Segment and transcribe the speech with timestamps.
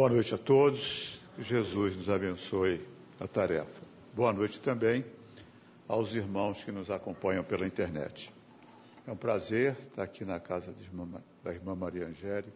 [0.00, 1.20] Boa noite a todos.
[1.38, 2.80] Jesus nos abençoe
[3.20, 3.82] a tarefa.
[4.14, 5.04] Boa noite também
[5.86, 8.32] aos irmãos que nos acompanham pela internet.
[9.06, 11.06] É um prazer estar aqui na casa irmã,
[11.44, 12.50] da irmã Maria Angélica.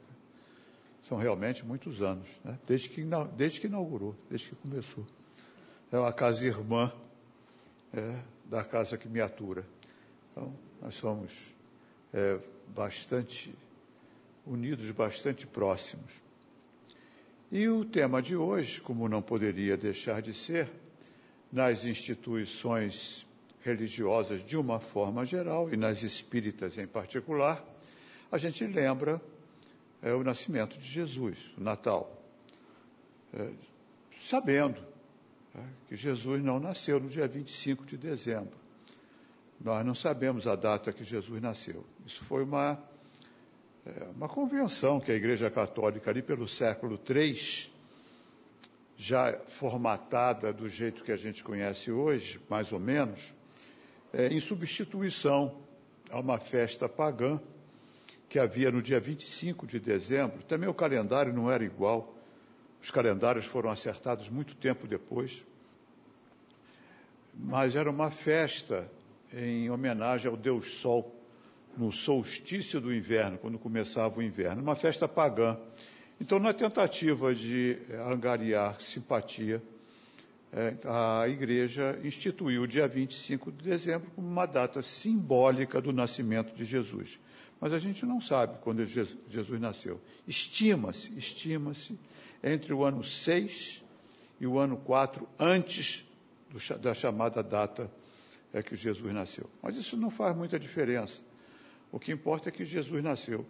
[1.03, 2.59] São realmente muitos anos, né?
[2.67, 5.05] desde, que, desde que inaugurou, desde que começou.
[5.93, 6.91] É uma casa irmã
[7.93, 9.67] é, da casa que me atura.
[10.33, 10.51] Então,
[10.81, 11.31] nós somos
[12.11, 13.55] é, bastante
[14.47, 16.24] unidos, bastante próximos.
[17.55, 20.69] E o tema de hoje, como não poderia deixar de ser,
[21.53, 23.25] nas instituições
[23.63, 27.65] religiosas de uma forma geral e nas espíritas em particular,
[28.33, 29.23] a gente lembra
[30.03, 32.21] é, o nascimento de Jesus, o Natal.
[33.33, 33.53] É,
[34.21, 34.83] sabendo
[35.55, 38.59] é, que Jesus não nasceu no dia 25 de dezembro.
[39.61, 41.87] Nós não sabemos a data que Jesus nasceu.
[42.05, 42.83] Isso foi uma
[43.87, 47.71] é uma convenção que a Igreja Católica, ali pelo século III,
[48.97, 53.35] já formatada do jeito que a gente conhece hoje, mais ou menos,
[54.11, 55.61] é, em substituição
[56.11, 57.39] a uma festa pagã
[58.27, 60.43] que havia no dia 25 de dezembro.
[60.45, 62.17] Também o calendário não era igual,
[62.81, 65.45] os calendários foram acertados muito tempo depois,
[67.35, 68.91] mas era uma festa
[69.31, 71.24] em homenagem ao Deus Sol
[71.77, 75.59] no solstício do inverno, quando começava o inverno, uma festa pagã.
[76.21, 79.63] Então, na tentativa de eh, angariar simpatia,
[80.53, 86.55] é, a igreja instituiu o dia 25 de dezembro como uma data simbólica do nascimento
[86.55, 87.19] de Jesus.
[87.61, 90.01] Mas a gente não sabe quando Jesus nasceu.
[90.29, 91.99] Estima-se, estima-se
[92.43, 93.83] entre o ano 6
[94.41, 96.07] e o ano 4 antes
[96.49, 97.91] do, da chamada data
[98.53, 99.51] é que Jesus nasceu.
[99.61, 101.21] Mas isso não faz muita diferença.
[101.95, 103.47] O que importa é que Jesus nasceu.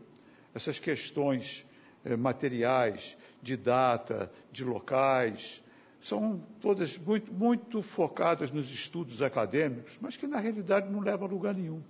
[0.54, 1.64] Essas questões
[2.04, 5.64] eh, materiais, de data, de locais,
[6.02, 11.30] são todas muito, muito focadas nos estudos acadêmicos, mas que na realidade não levam a
[11.30, 11.82] lugar nenhum.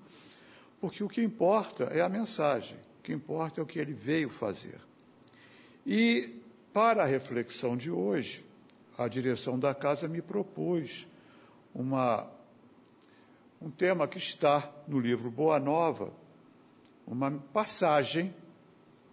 [0.81, 4.31] Porque o que importa é a mensagem, o que importa é o que ele veio
[4.31, 4.79] fazer.
[5.85, 6.41] E,
[6.73, 8.47] para a reflexão de hoje,
[8.97, 11.05] a direção da casa me propôs
[11.75, 12.31] uma,
[13.61, 16.23] um tema que está no livro Boa Nova,
[17.07, 18.35] uma passagem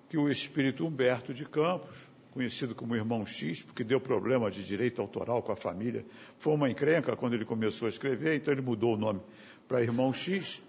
[0.09, 1.97] que o espírito Humberto de Campos,
[2.31, 6.05] conhecido como Irmão X, porque deu problema de direito autoral com a família,
[6.37, 9.21] foi uma encrenca quando ele começou a escrever, então ele mudou o nome
[9.67, 10.61] para Irmão X,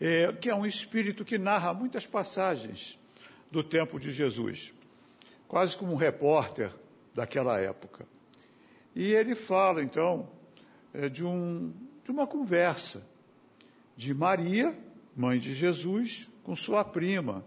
[0.00, 2.98] é, que é um espírito que narra muitas passagens
[3.50, 4.72] do tempo de Jesus,
[5.46, 6.72] quase como um repórter
[7.14, 8.06] daquela época.
[8.94, 10.30] E ele fala, então,
[10.92, 11.72] é, de, um,
[12.04, 13.02] de uma conversa
[13.96, 14.76] de Maria,
[15.18, 17.44] mãe de Jesus, com sua prima,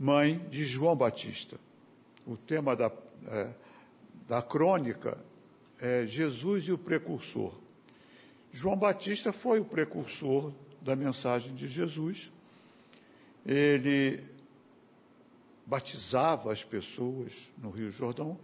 [0.00, 1.60] mãe de João Batista.
[2.26, 2.90] O tema da,
[3.28, 3.50] é,
[4.26, 5.18] da crônica
[5.78, 7.52] é Jesus e o precursor.
[8.50, 10.50] João Batista foi o precursor
[10.80, 12.32] da mensagem de Jesus.
[13.44, 14.24] Ele
[15.66, 18.40] batizava as pessoas no Rio Jordão,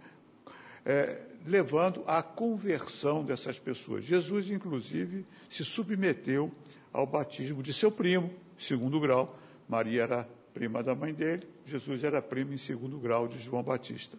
[0.85, 4.05] é, levando à conversão dessas pessoas.
[4.05, 6.51] Jesus, inclusive, se submeteu
[6.93, 9.37] ao batismo de seu primo, segundo grau.
[9.67, 14.17] Maria era prima da mãe dele, Jesus era primo em segundo grau de João Batista.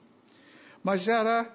[0.83, 1.51] Mas era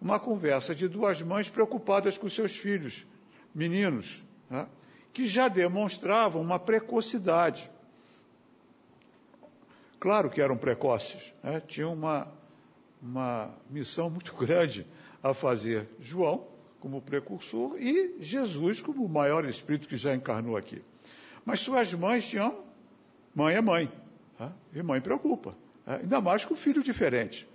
[0.00, 3.06] uma conversa de duas mães preocupadas com seus filhos,
[3.54, 4.66] meninos, né,
[5.12, 7.70] que já demonstravam uma precocidade.
[9.98, 12.28] Claro que eram precoces, né, tinham uma,
[13.00, 14.84] uma missão muito grande
[15.22, 15.88] a fazer.
[15.98, 16.46] João
[16.82, 20.82] como precursor e Jesus como o maior espírito que já encarnou aqui.
[21.44, 22.58] Mas suas mães tinham,
[23.32, 23.88] mãe é mãe,
[24.36, 24.52] tá?
[24.74, 25.98] e mãe preocupa, tá?
[25.98, 27.48] ainda mais com filho diferente.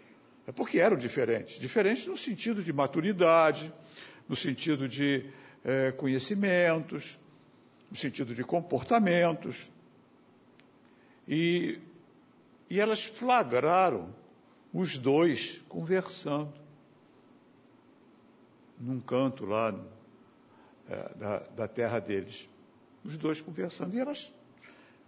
[0.48, 3.70] É porque eram diferentes, diferentes no sentido de maturidade,
[4.30, 5.26] no sentido de
[5.62, 7.20] é, conhecimentos,
[7.92, 9.70] no sentido de comportamentos.
[11.28, 11.80] E,
[12.70, 14.08] e elas flagraram
[14.74, 16.67] os dois conversando
[18.80, 19.74] num canto lá
[20.90, 22.50] é, da, da terra deles.
[23.04, 23.96] Os dois conversando.
[23.96, 24.34] E elas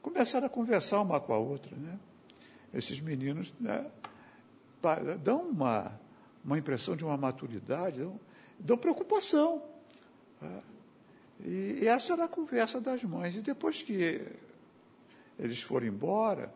[0.01, 1.75] começaram a conversar uma com a outra.
[1.75, 1.99] Né?
[2.73, 3.89] Esses meninos né,
[5.21, 5.99] dão uma,
[6.43, 8.19] uma impressão de uma maturidade, dão,
[8.59, 9.61] dão preocupação.
[10.41, 10.61] Né?
[11.41, 13.35] E, essa era a conversa das mães.
[13.35, 14.25] E depois que
[15.37, 16.53] eles foram embora,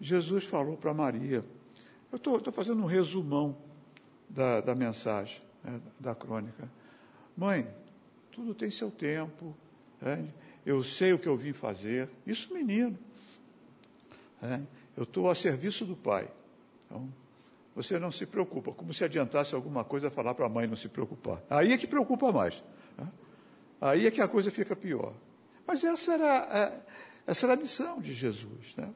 [0.00, 1.42] Jesus falou para Maria.
[2.10, 3.56] Eu estou fazendo um resumão
[4.28, 6.70] da, da mensagem né, da crônica.
[7.36, 7.68] Mãe,
[8.32, 9.56] tudo tem seu tempo,
[10.00, 10.28] né,
[10.64, 12.08] eu sei o que eu vim fazer.
[12.26, 12.98] Isso, menino.
[14.40, 14.66] Né,
[14.96, 16.30] eu estou a serviço do Pai.
[16.86, 17.08] Então,
[17.74, 20.88] você não se preocupa, como se adiantasse alguma coisa falar para a mãe não se
[20.88, 21.42] preocupar.
[21.48, 22.62] Aí é que preocupa mais.
[22.98, 23.08] Né?
[23.80, 25.14] Aí é que a coisa fica pior.
[25.66, 26.84] Mas essa era,
[27.26, 28.74] essa era a missão de Jesus.
[28.76, 28.92] Né?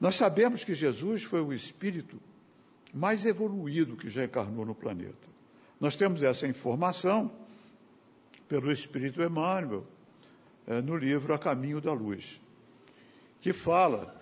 [0.00, 2.18] Nós sabemos que Jesus foi o espírito
[2.92, 5.28] mais evoluído que já encarnou no planeta.
[5.80, 7.32] Nós temos essa informação
[8.46, 9.84] pelo Espírito Emmanuel
[10.66, 12.38] é, no livro A Caminho da Luz,
[13.40, 14.14] que fala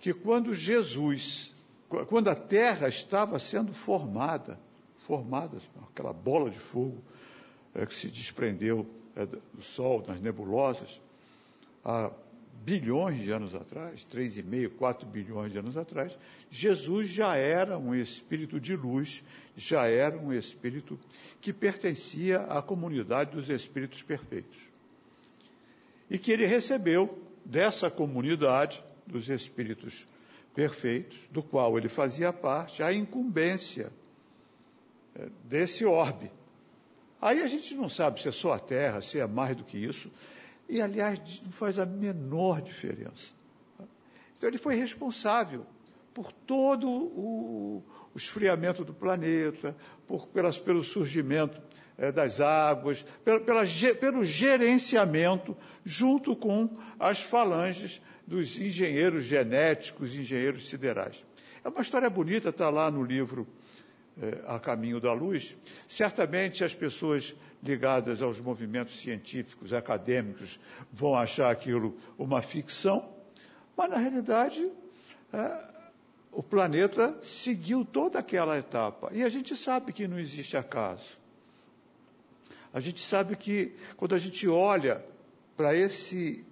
[0.00, 1.54] que quando Jesus,
[2.08, 4.58] quando a Terra estava sendo formada,
[5.06, 5.58] formada,
[5.88, 7.00] aquela bola de fogo
[7.72, 8.84] é, que se desprendeu
[9.14, 11.00] é, do Sol, nas nebulosas,
[11.84, 12.10] há
[12.64, 16.16] bilhões de anos atrás, 3,5, 4 bilhões de anos atrás,
[16.50, 19.24] Jesus já era um espírito de luz,
[19.56, 20.98] já era um espírito
[21.40, 24.58] que pertencia à comunidade dos espíritos perfeitos.
[26.08, 30.06] E que ele recebeu dessa comunidade dos espíritos
[30.54, 33.92] perfeitos, do qual ele fazia parte, a incumbência
[35.14, 36.30] é, desse orbe.
[37.20, 39.78] Aí a gente não sabe se é só a Terra, se é mais do que
[39.78, 40.10] isso,
[40.68, 43.32] e, aliás, não faz a menor diferença.
[44.36, 45.66] Então, ele foi responsável
[46.12, 49.76] por todo o, o esfriamento do planeta,
[50.06, 51.60] por, pelas, pelo surgimento
[51.96, 53.62] é, das águas, pela, pela,
[54.00, 56.68] pelo gerenciamento, junto com
[56.98, 61.24] as falanges dos engenheiros genéticos, engenheiros siderais.
[61.64, 63.46] É uma história bonita, está lá no livro
[64.20, 65.56] é, A Caminho da Luz.
[65.86, 70.58] Certamente as pessoas ligadas aos movimentos científicos, acadêmicos,
[70.92, 73.08] vão achar aquilo uma ficção,
[73.76, 74.68] mas na realidade
[75.32, 75.64] é,
[76.32, 79.10] o planeta seguiu toda aquela etapa.
[79.12, 81.20] E a gente sabe que não existe acaso.
[82.72, 85.04] A gente sabe que quando a gente olha
[85.56, 86.44] para esse,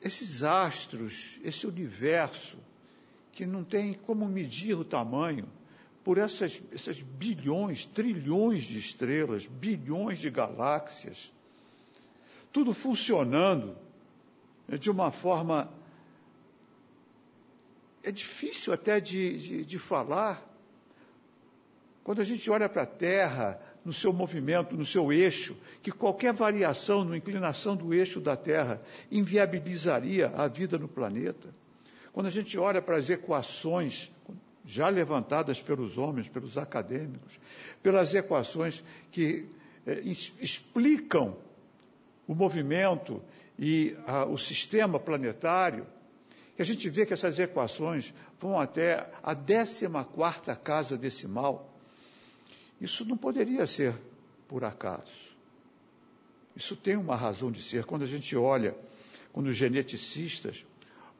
[0.00, 2.56] esses astros, esse universo,
[3.32, 5.46] que não tem como medir o tamanho,
[6.06, 11.32] por essas, essas bilhões, trilhões de estrelas, bilhões de galáxias,
[12.52, 13.76] tudo funcionando
[14.78, 15.68] de uma forma.
[18.04, 20.48] É difícil até de, de, de falar.
[22.04, 26.32] Quando a gente olha para a Terra, no seu movimento, no seu eixo, que qualquer
[26.32, 28.78] variação na inclinação do eixo da Terra
[29.10, 31.48] inviabilizaria a vida no planeta.
[32.12, 34.12] Quando a gente olha para as equações
[34.66, 37.38] já levantadas pelos homens, pelos acadêmicos,
[37.82, 38.82] pelas equações
[39.12, 39.48] que
[39.86, 40.02] eh,
[40.40, 41.36] explicam
[42.26, 43.22] o movimento
[43.56, 45.86] e a, o sistema planetário,
[46.56, 51.72] que a gente vê que essas equações vão até a 14 quarta casa decimal.
[52.80, 53.94] Isso não poderia ser
[54.48, 55.26] por acaso.
[56.56, 57.84] Isso tem uma razão de ser.
[57.84, 58.74] Quando a gente olha,
[59.32, 60.64] quando os geneticistas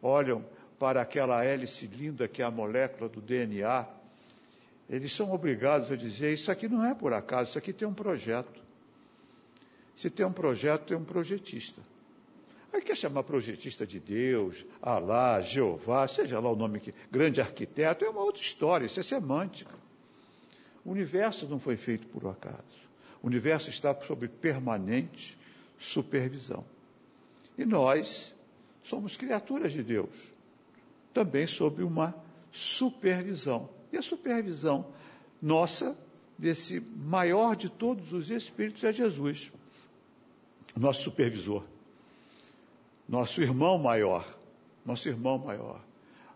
[0.02, 0.44] olham
[0.78, 3.87] para aquela hélice linda que é a molécula do DNA,
[4.88, 7.94] eles são obrigados a dizer: isso aqui não é por acaso, isso aqui tem um
[7.94, 8.64] projeto.
[9.96, 11.81] Se tem um projeto, tem um projetista.
[12.73, 18.05] Aí quer chamar projetista de Deus, Alá, Jeová, seja lá o nome que, grande arquiteto,
[18.05, 19.75] é uma outra história, isso é semântica.
[20.84, 22.87] O universo não foi feito por acaso.
[23.22, 25.39] O universo está sob permanente
[25.79, 26.65] supervisão.
[27.56, 28.34] E nós
[28.84, 30.35] somos criaturas de Deus
[31.17, 32.15] também sob uma
[32.53, 33.70] supervisão.
[33.91, 34.93] E a supervisão
[35.41, 35.96] nossa,
[36.37, 39.51] desse maior de todos os espíritos, é Jesus,
[40.77, 41.65] nosso supervisor,
[43.08, 44.27] nosso irmão maior,
[44.85, 45.82] nosso irmão maior.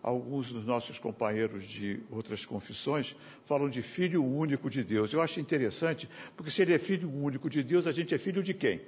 [0.02, 5.12] Alguns dos nossos companheiros de outras confissões falam de filho único de Deus.
[5.12, 8.42] Eu acho interessante, porque se ele é filho único de Deus, a gente é filho
[8.42, 8.80] de quem?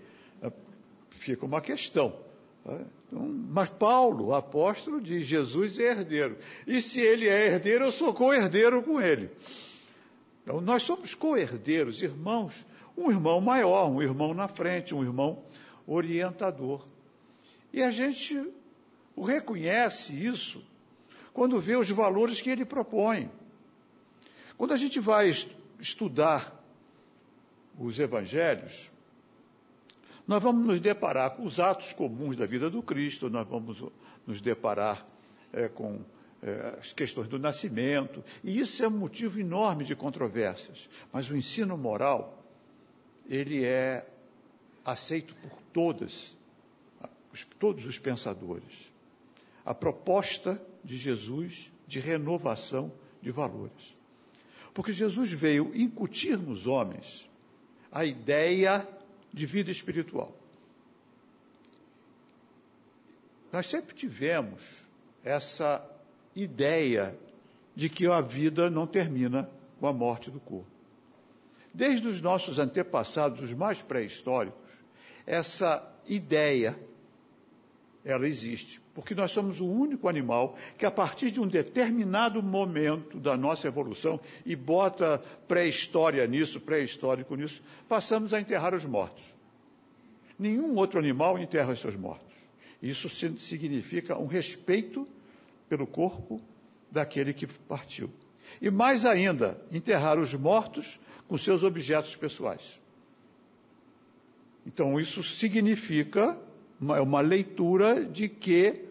[1.11, 2.32] Fica uma questão.
[2.64, 6.38] Então, mas Paulo, apóstolo, diz: Jesus é herdeiro.
[6.66, 9.31] E se ele é herdeiro, eu sou co-herdeiro com ele.
[10.42, 12.66] Então, nós somos co-herdeiros, irmãos.
[12.97, 15.42] Um irmão maior, um irmão na frente, um irmão
[15.87, 16.87] orientador.
[17.73, 18.52] E a gente
[19.16, 20.62] reconhece isso
[21.33, 23.31] quando vê os valores que ele propõe.
[24.59, 25.33] Quando a gente vai
[25.81, 26.62] estudar
[27.78, 28.92] os evangelhos,
[30.26, 33.83] nós vamos nos deparar com os atos comuns da vida do Cristo, nós vamos
[34.26, 35.07] nos deparar
[35.52, 36.00] é, com
[36.43, 40.88] é, as questões do nascimento, e isso é um motivo enorme de controvérsias.
[41.12, 42.45] Mas o ensino moral,
[43.29, 44.07] ele é
[44.85, 46.37] aceito por todas,
[47.59, 48.93] todos os pensadores.
[49.64, 53.95] A proposta de Jesus de renovação de valores.
[54.75, 57.29] Porque Jesus veio incutir nos homens
[57.91, 58.88] a ideia
[59.33, 60.37] de vida espiritual.
[63.53, 64.62] Nós sempre tivemos
[65.25, 65.85] essa
[66.35, 67.17] ideia
[67.75, 69.49] de que a vida não termina
[69.79, 70.71] com a morte do corpo.
[71.73, 74.71] Desde os nossos antepassados, os mais pré-históricos,
[75.27, 76.79] essa ideia
[78.04, 83.21] ela existe, porque nós somos o único animal que, a partir de um determinado momento
[83.21, 89.25] da nossa evolução, e bota pré-história nisso, pré-histórico nisso, passamos a enterrar os mortos.
[90.37, 92.37] Nenhum outro animal enterra os seus mortos.
[92.82, 95.06] Isso significa um respeito
[95.68, 96.40] pelo corpo
[96.90, 98.11] daquele que partiu.
[98.61, 102.80] E mais ainda, enterrar os mortos com seus objetos pessoais.
[104.66, 106.37] Então, isso significa
[106.83, 108.85] uma, uma leitura de que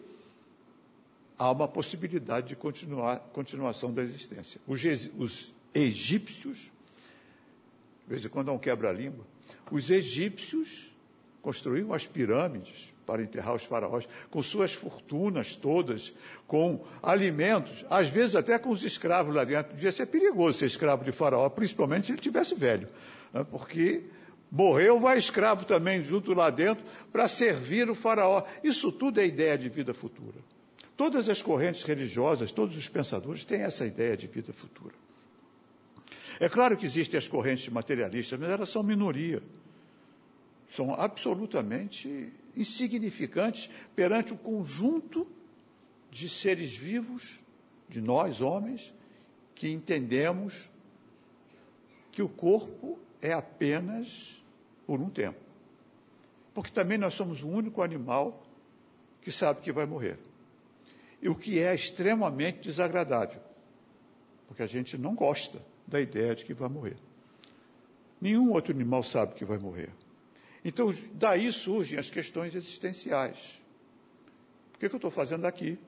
[1.38, 4.58] há uma possibilidade de continuar, continuação da existência.
[4.66, 4.80] Os,
[5.18, 9.26] os egípcios, de vez em quando um quebra-língua,
[9.70, 10.90] os egípcios
[11.42, 16.14] construíam as pirâmides para enterrar os faraós, com suas fortunas todas,
[16.46, 19.74] com alimentos, às vezes até com os escravos lá dentro.
[19.74, 22.88] Devia ser perigoso ser escravo de faraó, principalmente se ele tivesse velho,
[23.34, 23.44] né?
[23.50, 24.04] porque
[24.52, 28.44] morreu, vai escravo também junto lá dentro para servir o faraó.
[28.62, 30.38] Isso tudo é ideia de vida futura.
[30.94, 34.94] Todas as correntes religiosas, todos os pensadores têm essa ideia de vida futura.
[36.38, 39.42] É claro que existem as correntes materialistas, mas elas são minoria.
[40.68, 45.26] São absolutamente insignificantes perante o conjunto
[46.10, 47.40] de seres vivos,
[47.88, 48.92] de nós, homens,
[49.54, 50.68] que entendemos
[52.10, 54.41] que o corpo é apenas
[54.92, 55.40] por um tempo.
[56.52, 58.46] Porque também nós somos o único animal
[59.22, 60.18] que sabe que vai morrer.
[61.22, 63.40] E o que é extremamente desagradável,
[64.46, 66.98] porque a gente não gosta da ideia de que vai morrer.
[68.20, 69.88] Nenhum outro animal sabe que vai morrer.
[70.62, 73.62] Então, daí surgem as questões existenciais.
[74.74, 75.78] O que, que eu estou fazendo aqui?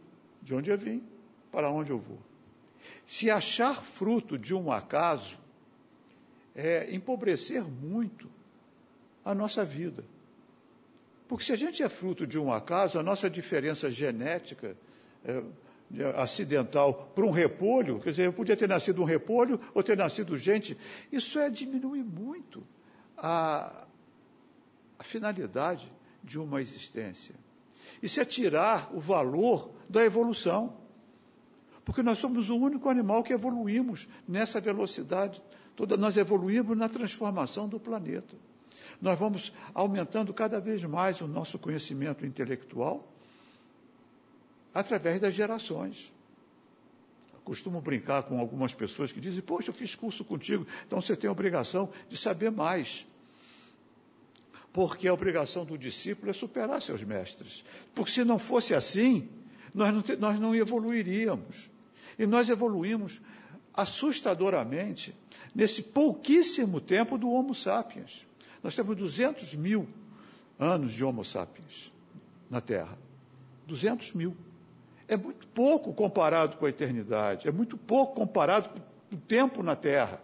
[0.40, 1.04] De onde eu vim?
[1.52, 2.20] Para onde eu vou?
[3.04, 5.38] Se achar fruto de um acaso
[6.54, 8.32] é empobrecer muito
[9.24, 10.04] a nossa vida.
[11.26, 14.76] Porque se a gente é fruto de um acaso, a nossa diferença genética
[15.24, 15.42] é,
[16.16, 20.36] acidental para um repolho, quer dizer, eu podia ter nascido um repolho ou ter nascido
[20.36, 20.76] gente,
[21.10, 22.62] isso é diminuir muito
[23.16, 23.86] a,
[24.98, 25.90] a finalidade
[26.22, 27.34] de uma existência.
[28.02, 30.76] Isso é tirar o valor da evolução.
[31.84, 35.42] Porque nós somos o único animal que evoluímos nessa velocidade
[35.76, 38.34] toda, nós evoluímos na transformação do planeta
[39.04, 43.06] nós vamos aumentando cada vez mais o nosso conhecimento intelectual
[44.72, 46.10] através das gerações.
[47.34, 51.14] Eu costumo brincar com algumas pessoas que dizem: Poxa, eu fiz curso contigo, então você
[51.14, 53.06] tem a obrigação de saber mais.
[54.72, 57.62] Porque a obrigação do discípulo é superar seus mestres.
[57.94, 59.28] Porque se não fosse assim,
[59.74, 61.70] nós não, te, nós não evoluiríamos.
[62.18, 63.20] E nós evoluímos
[63.74, 65.14] assustadoramente
[65.54, 68.26] nesse pouquíssimo tempo do Homo sapiens.
[68.64, 69.86] Nós temos 200 mil
[70.58, 71.92] anos de Homo sapiens
[72.48, 72.96] na Terra.
[73.66, 74.34] 200 mil.
[75.06, 79.76] É muito pouco comparado com a eternidade, é muito pouco comparado com o tempo na
[79.76, 80.18] Terra.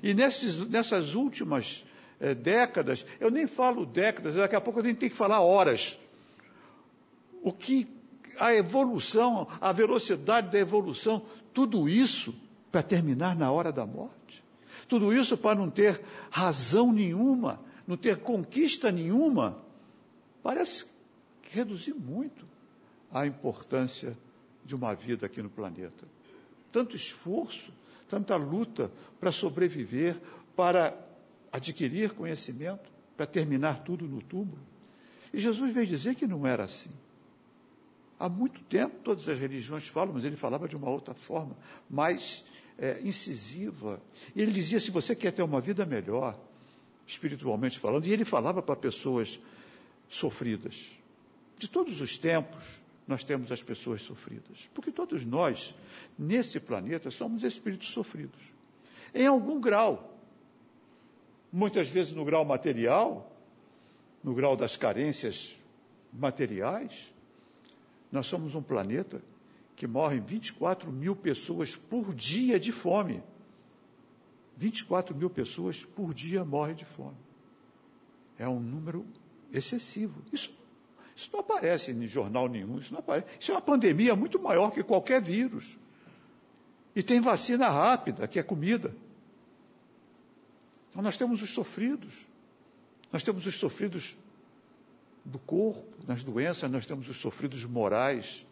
[0.00, 1.84] E nesses, nessas últimas
[2.20, 5.98] é, décadas, eu nem falo décadas, daqui a pouco a gente tem que falar horas.
[7.42, 7.88] O que
[8.38, 11.22] a evolução, a velocidade da evolução,
[11.52, 12.32] tudo isso
[12.70, 14.44] para terminar na hora da morte.
[14.88, 19.62] Tudo isso para não ter razão nenhuma, não ter conquista nenhuma.
[20.42, 20.86] Parece
[21.50, 22.46] reduzir muito
[23.12, 24.16] a importância
[24.64, 26.06] de uma vida aqui no planeta.
[26.72, 27.72] Tanto esforço,
[28.08, 28.90] tanta luta
[29.20, 30.20] para sobreviver,
[30.56, 30.98] para
[31.52, 34.58] adquirir conhecimento, para terminar tudo no túmulo.
[35.32, 36.90] E Jesus veio dizer que não era assim.
[38.18, 41.56] Há muito tempo todas as religiões falam, mas ele falava de uma outra forma,
[41.88, 42.44] mais
[42.78, 44.00] é, incisiva.
[44.34, 46.38] E ele dizia: se você quer ter uma vida melhor,
[47.06, 49.38] espiritualmente falando, e ele falava para pessoas
[50.08, 50.92] sofridas.
[51.58, 52.64] De todos os tempos,
[53.06, 54.68] nós temos as pessoas sofridas.
[54.74, 55.74] Porque todos nós,
[56.18, 58.40] nesse planeta, somos espíritos sofridos.
[59.14, 60.14] Em algum grau.
[61.50, 63.34] Muitas vezes no grau material,
[64.22, 65.56] no grau das carências
[66.12, 67.10] materiais,
[68.12, 69.22] nós somos um planeta
[69.78, 73.22] que morrem 24 mil pessoas por dia de fome.
[74.56, 77.16] 24 mil pessoas por dia morrem de fome.
[78.36, 79.06] É um número
[79.52, 80.20] excessivo.
[80.32, 80.52] Isso,
[81.14, 83.28] isso não aparece em jornal nenhum, isso não aparece.
[83.38, 85.78] Isso é uma pandemia muito maior que qualquer vírus.
[86.96, 88.92] E tem vacina rápida, que é comida.
[90.90, 92.26] Então nós temos os sofridos.
[93.12, 94.18] Nós temos os sofridos
[95.24, 98.44] do corpo, nas doenças, nós temos os sofridos morais,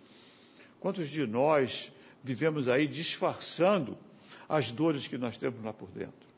[0.87, 1.90] Quantos de nós
[2.23, 3.99] vivemos aí disfarçando
[4.49, 6.28] as dores que nós temos lá por dentro,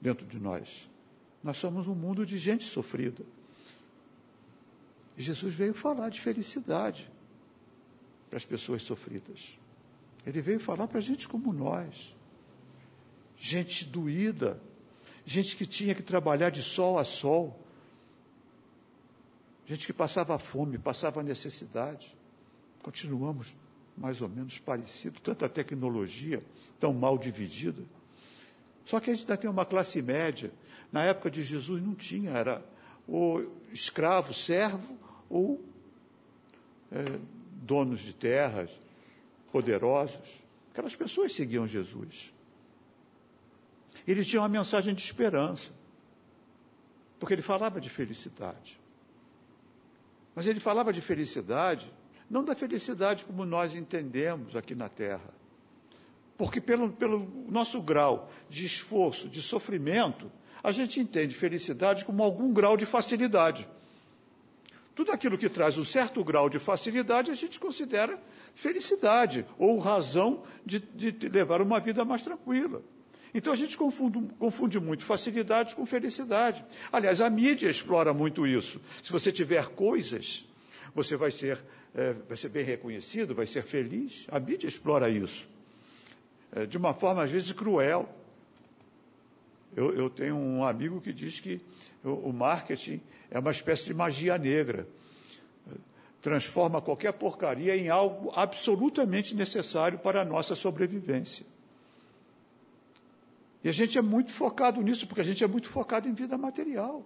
[0.00, 0.88] dentro de nós.
[1.44, 3.22] Nós somos um mundo de gente sofrida.
[5.14, 7.06] E Jesus veio falar de felicidade
[8.30, 9.58] para as pessoas sofridas.
[10.24, 12.16] Ele veio falar para gente como nós.
[13.36, 14.58] Gente doída,
[15.26, 17.62] gente que tinha que trabalhar de sol a sol,
[19.66, 22.16] gente que passava fome, passava necessidade.
[22.82, 23.54] Continuamos
[23.96, 26.42] mais ou menos parecidos, tanta tecnologia
[26.80, 27.82] tão mal dividida.
[28.84, 30.52] Só que a gente ainda tem uma classe média.
[30.90, 32.64] Na época de Jesus não tinha, era
[33.06, 35.64] o escravo, servo ou
[36.90, 37.04] é,
[37.62, 38.78] donos de terras,
[39.50, 40.42] poderosos.
[40.72, 42.32] Aquelas pessoas seguiam Jesus.
[44.06, 45.70] Ele tinha uma mensagem de esperança,
[47.18, 48.80] porque ele falava de felicidade.
[50.34, 51.92] Mas ele falava de felicidade,
[52.32, 55.34] não da felicidade como nós entendemos aqui na Terra.
[56.38, 60.32] Porque, pelo, pelo nosso grau de esforço, de sofrimento,
[60.64, 63.68] a gente entende felicidade como algum grau de facilidade.
[64.94, 68.18] Tudo aquilo que traz um certo grau de facilidade, a gente considera
[68.54, 72.82] felicidade ou razão de, de levar uma vida mais tranquila.
[73.34, 76.64] Então a gente confunde, confunde, muito facilidade com felicidade.
[76.90, 78.80] Aliás, a mídia explora muito isso.
[79.02, 80.46] Se você tiver coisas,
[80.94, 81.62] você vai ser,
[81.94, 84.26] é, vai ser bem reconhecido, vai ser feliz.
[84.30, 85.46] A mídia explora isso.
[86.52, 88.08] É, de uma forma, às vezes, cruel.
[89.74, 91.60] Eu, eu tenho um amigo que diz que
[92.04, 94.86] o, o marketing é uma espécie de magia negra
[96.22, 101.44] transforma qualquer porcaria em algo absolutamente necessário para a nossa sobrevivência.
[103.64, 106.38] E a gente é muito focado nisso, porque a gente é muito focado em vida
[106.38, 107.04] material.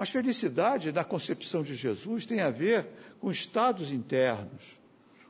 [0.00, 2.86] Mas felicidade, na concepção de Jesus, tem a ver
[3.20, 4.78] com estados internos,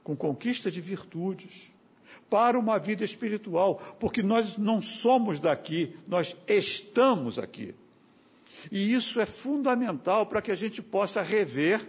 [0.05, 1.73] com conquista de virtudes,
[2.31, 7.75] para uma vida espiritual, porque nós não somos daqui, nós estamos aqui.
[8.71, 11.85] E isso é fundamental para que a gente possa rever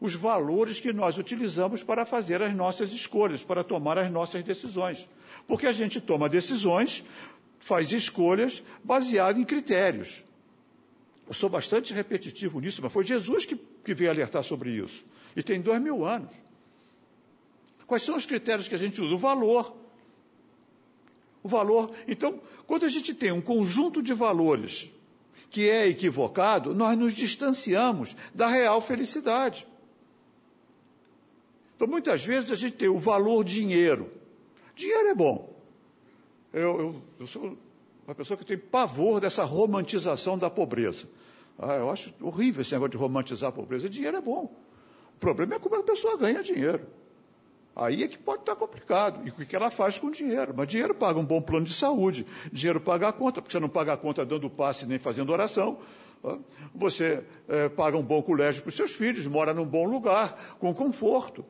[0.00, 5.06] os valores que nós utilizamos para fazer as nossas escolhas, para tomar as nossas decisões.
[5.46, 7.04] Porque a gente toma decisões,
[7.58, 10.24] faz escolhas baseadas em critérios.
[11.30, 15.04] Eu sou bastante repetitivo nisso, mas foi Jesus que, que veio alertar sobre isso.
[15.36, 16.34] E tem dois mil anos.
[17.86, 19.14] Quais são os critérios que a gente usa?
[19.14, 19.76] O valor.
[21.40, 21.94] O valor.
[22.08, 24.90] Então, quando a gente tem um conjunto de valores
[25.48, 29.68] que é equivocado, nós nos distanciamos da real felicidade.
[31.76, 34.10] Então, muitas vezes a gente tem o valor dinheiro.
[34.74, 35.56] Dinheiro é bom.
[36.52, 37.56] Eu, eu, eu sou
[38.04, 41.06] uma pessoa que tem pavor dessa romantização da pobreza.
[41.62, 43.88] Ah, eu acho horrível esse negócio de romantizar a pobreza.
[43.88, 44.50] Dinheiro é bom.
[45.14, 46.86] O problema é como a pessoa ganha dinheiro.
[47.76, 49.26] Aí é que pode estar complicado.
[49.26, 50.54] E o que ela faz com o dinheiro?
[50.56, 53.68] Mas dinheiro paga um bom plano de saúde, dinheiro paga a conta, porque você não
[53.68, 55.78] paga a conta dando passe nem fazendo oração.
[56.74, 60.74] Você é, paga um bom colégio para os seus filhos, mora num bom lugar, com
[60.74, 61.44] conforto.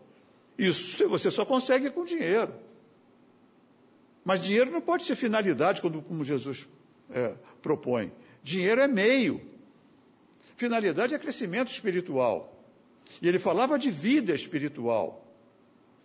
[0.59, 2.53] Isso você só consegue com dinheiro.
[4.25, 6.69] Mas dinheiro não pode ser finalidade, como Jesus
[7.11, 8.13] é, propõe.
[8.43, 9.50] Dinheiro é meio.
[10.61, 12.55] Finalidade é crescimento espiritual.
[13.23, 15.27] E ele falava de vida espiritual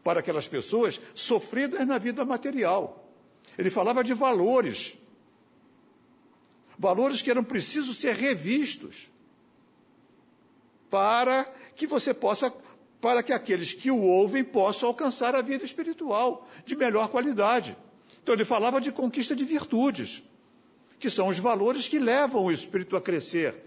[0.01, 3.05] para aquelas pessoas sofridas na vida material.
[3.57, 4.97] Ele falava de valores.
[6.79, 9.11] Valores que eram precisos ser revistos
[10.89, 11.43] para
[11.75, 12.49] que você possa,
[13.01, 17.75] para que aqueles que o ouvem possam alcançar a vida espiritual de melhor qualidade.
[18.23, 20.23] Então ele falava de conquista de virtudes,
[20.97, 23.64] que são os valores que levam o espírito a crescer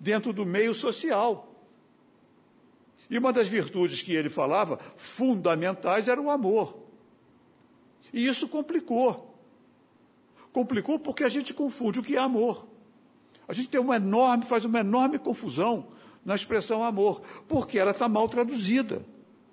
[0.00, 1.46] dentro do meio social.
[3.10, 6.78] E uma das virtudes que ele falava, fundamentais, era o amor.
[8.12, 9.36] E isso complicou.
[10.52, 12.66] Complicou porque a gente confunde o que é amor.
[13.46, 15.88] A gente tem uma enorme, faz uma enorme confusão
[16.24, 19.04] na expressão amor, porque ela está mal traduzida.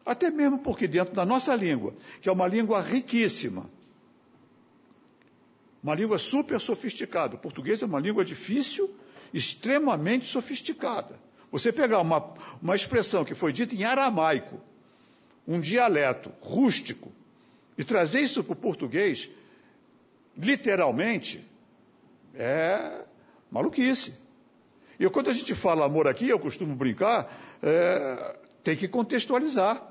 [0.06, 3.70] Até mesmo porque dentro da nossa língua, que é uma língua riquíssima,
[5.84, 7.36] uma língua super sofisticada.
[7.36, 8.94] O português é uma língua difícil,
[9.34, 11.20] extremamente sofisticada.
[11.52, 14.60] Você pegar uma, uma expressão que foi dita em aramaico,
[15.48, 17.12] um dialeto rústico,
[17.78, 19.30] e trazer isso para o português,
[20.38, 21.46] literalmente,
[22.34, 23.04] é
[23.52, 24.14] maluquice.
[25.00, 29.82] E quando a gente fala amor aqui, eu costumo brincar, é, tem que contextualizar.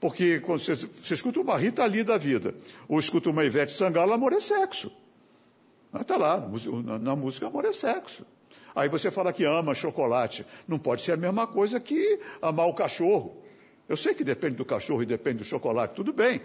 [0.00, 2.54] Porque quando você, você escuta uma Rita ali da vida,
[2.86, 4.92] ou escuta uma Ivete Sangalo, amor é sexo.
[6.00, 6.48] Está lá,
[7.00, 8.26] na, música amor é sexo.
[8.74, 10.44] Aí você fala que ama chocolate.
[10.68, 13.42] Não pode ser a mesma coisa que amar o cachorro.
[13.88, 16.40] Eu sei que depende do cachorro e depende do chocolate, tudo bem.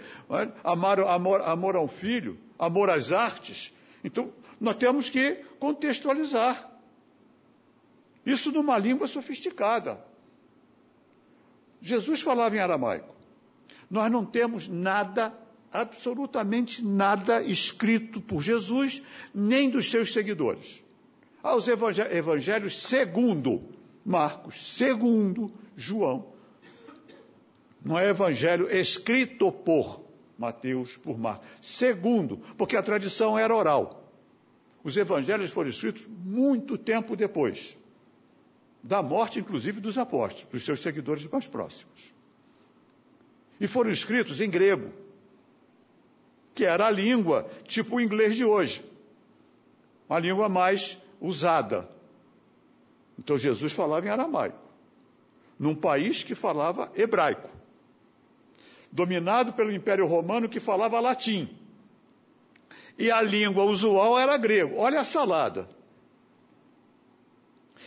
[0.63, 3.73] Amor, amor, amor a um filho, amor às artes.
[4.03, 6.69] Então, nós temos que contextualizar.
[8.25, 9.99] Isso numa língua sofisticada.
[11.81, 13.15] Jesus falava em aramaico.
[13.89, 15.33] Nós não temos nada,
[15.71, 19.01] absolutamente nada escrito por Jesus,
[19.33, 20.83] nem dos seus seguidores.
[21.41, 23.63] Aos evangelhos segundo
[24.05, 26.33] Marcos, segundo João.
[27.83, 30.03] Não é evangelho escrito por
[30.37, 31.47] Mateus, por Marcos.
[31.61, 34.11] Segundo, porque a tradição era oral.
[34.83, 37.77] Os evangelhos foram escritos muito tempo depois
[38.83, 42.13] da morte, inclusive, dos apóstolos, dos seus seguidores mais próximos.
[43.59, 44.91] E foram escritos em grego,
[46.61, 48.85] que era a língua tipo o inglês de hoje,
[50.07, 51.89] uma língua mais usada.
[53.17, 54.59] Então Jesus falava em aramaico,
[55.57, 57.49] num país que falava hebraico,
[58.91, 61.49] dominado pelo Império Romano que falava latim.
[62.95, 64.77] E a língua usual era grego.
[64.77, 65.67] Olha a salada.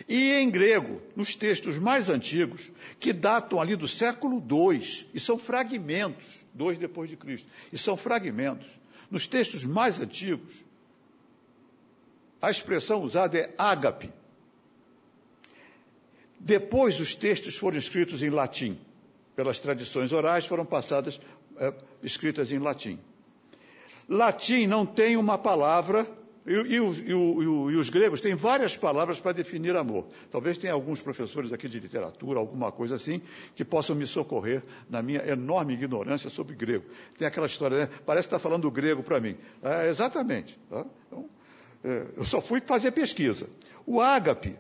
[0.09, 5.39] E em grego, nos textos mais antigos, que datam ali do século II, e são
[5.39, 8.69] fragmentos, dois depois de Cristo, e são fragmentos,
[9.11, 10.65] nos textos mais antigos,
[12.43, 14.11] a expressão usada é ágape.
[16.39, 18.79] Depois os textos foram escritos em latim,
[19.35, 21.21] pelas tradições orais foram passadas,
[21.57, 22.99] é, escritas em latim.
[24.09, 26.07] Latim não tem uma palavra
[26.47, 30.07] e, e, e, e, os gregos têm várias palavras para definir amor.
[30.31, 33.23] Talvez tenha alguns professores aqui de literatura, alguma coisa assim,
[33.57, 36.85] que possam me socorrer na minha enorme ignorância sobre grego.
[37.17, 37.89] Tem aquela história, né?
[38.05, 39.37] parece que está falando grego para mim.
[39.63, 40.59] É, exatamente.
[40.69, 40.85] Tá?
[41.07, 41.31] Então,
[41.83, 43.49] é, eu só fui fazer pesquisa.
[43.87, 44.55] O ágape,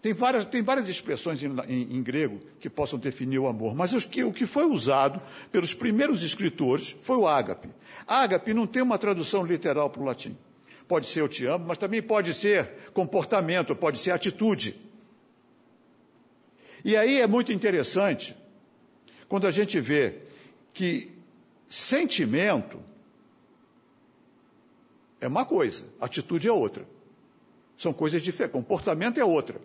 [0.00, 3.92] tem várias, tem várias expressões em, em, em, grego que possam definir o amor, mas
[4.04, 5.20] que, o que foi usado
[5.50, 7.70] pelos primeiros escritores foi o ágape.
[8.06, 10.36] Ágape não tem uma tradução literal para o latim.
[10.88, 14.76] Pode ser eu te amo, mas também pode ser comportamento, pode ser atitude.
[16.84, 18.36] E aí é muito interessante
[19.28, 20.22] quando a gente vê
[20.72, 21.10] que
[21.68, 22.80] sentimento
[25.20, 26.86] é uma coisa, atitude é outra.
[27.76, 29.60] São coisas diferentes, comportamento é outra.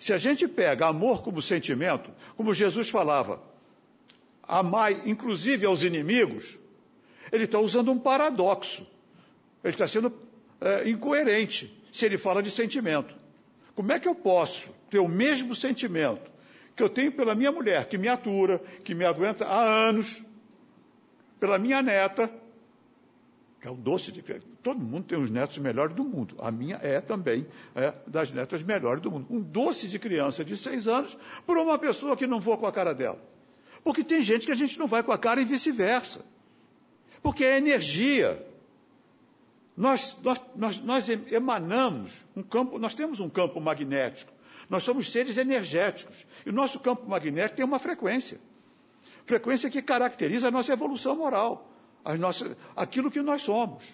[0.00, 3.40] Se a gente pega amor como sentimento, como Jesus falava,
[4.42, 6.58] amai inclusive aos inimigos,
[7.30, 8.86] ele está usando um paradoxo.
[9.62, 10.10] Ele está sendo
[10.60, 13.14] é, incoerente se ele fala de sentimento.
[13.74, 16.30] Como é que eu posso ter o mesmo sentimento
[16.74, 20.24] que eu tenho pela minha mulher, que me atura, que me aguenta há anos,
[21.40, 22.30] pela minha neta,
[23.60, 24.46] que é o doce de criança.
[24.62, 26.36] Todo mundo tem os netos melhores do mundo.
[26.38, 29.26] A minha é também é, das netas melhores do mundo.
[29.28, 32.72] Um doce de criança de seis anos por uma pessoa que não voa com a
[32.72, 33.20] cara dela.
[33.82, 36.24] Porque tem gente que a gente não vai com a cara e vice-versa.
[37.20, 38.46] Porque é energia.
[39.78, 44.32] Nós, nós, nós, nós emanamos um campo, nós temos um campo magnético.
[44.68, 46.26] Nós somos seres energéticos.
[46.44, 48.40] E o nosso campo magnético tem uma frequência.
[49.24, 51.70] Frequência que caracteriza a nossa evolução moral,
[52.74, 53.84] aquilo que nós somos.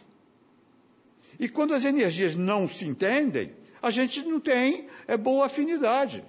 [1.39, 6.25] E quando as energias não se entendem, a gente não tem é, boa afinidade.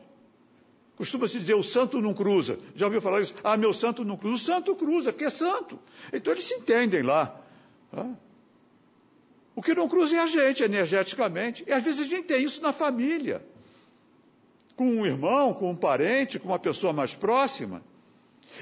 [0.97, 2.59] Costuma-se dizer, o santo não cruza.
[2.75, 3.33] Já ouviu falar isso?
[3.41, 4.35] Ah, meu santo não cruza.
[4.35, 5.79] O santo cruza, porque é santo.
[6.11, 7.39] Então eles se entendem lá.
[9.55, 11.63] O que não cruza é a gente energeticamente.
[11.65, 13.41] E às vezes a gente tem isso na família.
[14.75, 17.81] Com um irmão, com um parente, com uma pessoa mais próxima.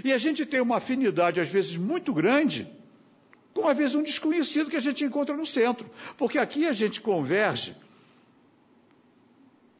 [0.03, 2.67] E a gente tem uma afinidade, às vezes, muito grande,
[3.53, 5.89] com, às vezes, um desconhecido que a gente encontra no centro.
[6.15, 7.75] Porque aqui a gente converge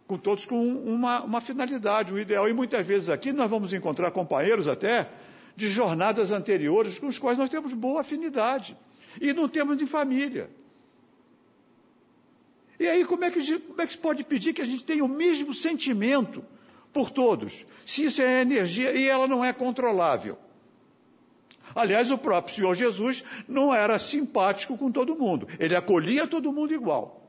[0.08, 2.50] com todos com uma, uma finalidade, um ideal.
[2.50, 5.10] E muitas vezes aqui nós vamos encontrar companheiros até
[5.56, 8.76] de jornadas anteriores com os quais nós temos boa afinidade.
[9.22, 10.50] E não temos de família.
[12.80, 15.04] E aí, como é, que, como é que se pode pedir que a gente tenha
[15.04, 16.44] o mesmo sentimento
[16.92, 20.38] por todos, se isso é energia e ela não é controlável?
[21.76, 26.74] Aliás, o próprio Senhor Jesus não era simpático com todo mundo, ele acolhia todo mundo
[26.74, 27.22] igual.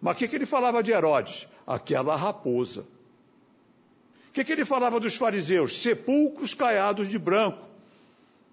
[0.00, 1.48] Mas o que, que ele falava de Herodes?
[1.66, 2.82] Aquela raposa.
[4.28, 5.82] O que, que ele falava dos fariseus?
[5.82, 7.66] Sepulcros caiados de branco,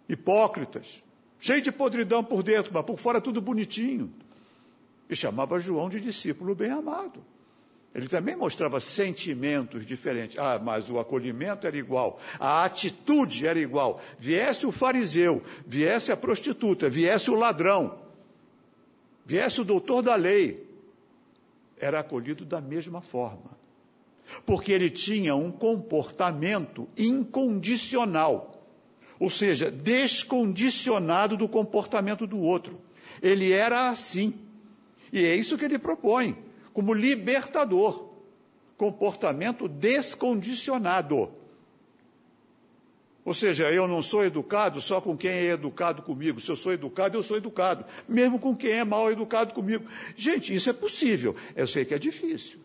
[0.09, 1.03] hipócritas,
[1.39, 4.11] cheio de podridão por dentro, mas por fora tudo bonitinho
[5.09, 7.23] e chamava João de discípulo bem-amado.
[7.95, 10.37] Ele também mostrava sentimentos diferentes.
[10.37, 14.01] Ah, mas o acolhimento era igual, a atitude era igual.
[14.19, 17.97] Viesse o fariseu, viesse a prostituta, viesse o ladrão,
[19.25, 20.67] viesse o doutor da lei,
[21.79, 23.55] era acolhido da mesma forma.
[24.45, 28.67] Porque ele tinha um comportamento incondicional,
[29.17, 32.81] ou seja, descondicionado do comportamento do outro.
[33.21, 34.44] Ele era assim.
[35.11, 36.37] E é isso que ele propõe,
[36.73, 38.13] como libertador.
[38.77, 41.31] Comportamento descondicionado.
[43.23, 46.39] Ou seja, eu não sou educado só com quem é educado comigo.
[46.39, 47.83] Se eu sou educado, eu sou educado.
[48.07, 49.85] Mesmo com quem é mal educado comigo.
[50.15, 51.35] Gente, isso é possível.
[51.55, 52.59] Eu sei que é difícil.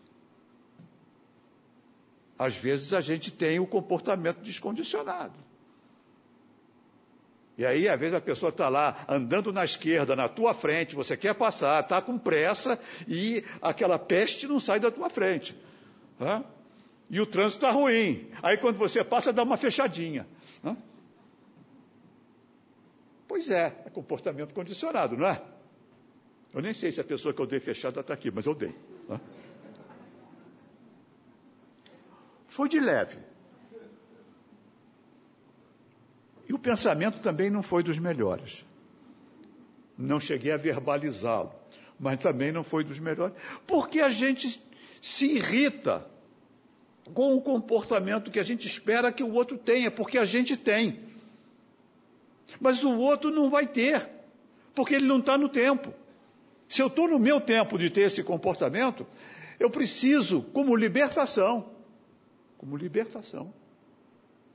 [2.37, 5.33] Às vezes a gente tem o comportamento descondicionado.
[7.61, 11.15] E aí, às vezes, a pessoa está lá andando na esquerda, na tua frente, você
[11.15, 15.55] quer passar, está com pressa e aquela peste não sai da tua frente.
[17.07, 18.31] E o trânsito está ruim.
[18.41, 20.25] Aí, quando você passa, dá uma fechadinha.
[20.65, 20.75] Hã?
[23.27, 25.39] Pois é, é comportamento condicionado, não é?
[26.51, 28.75] Eu nem sei se a pessoa que eu dei fechada está aqui, mas eu dei.
[29.07, 29.21] Hã?
[32.47, 33.19] Foi de leve.
[36.51, 38.65] E o pensamento também não foi dos melhores.
[39.97, 41.49] Não cheguei a verbalizá-lo,
[41.97, 43.33] mas também não foi dos melhores,
[43.65, 44.61] porque a gente
[45.01, 46.05] se irrita
[47.13, 50.99] com o comportamento que a gente espera que o outro tenha, porque a gente tem.
[52.59, 54.09] Mas o outro não vai ter,
[54.75, 55.93] porque ele não está no tempo.
[56.67, 59.07] Se eu estou no meu tempo de ter esse comportamento,
[59.57, 61.71] eu preciso, como libertação,
[62.57, 63.53] como libertação,